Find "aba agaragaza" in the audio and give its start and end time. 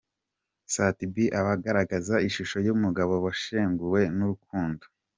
1.39-2.15